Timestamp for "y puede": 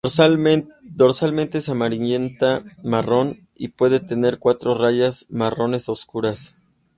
3.55-3.99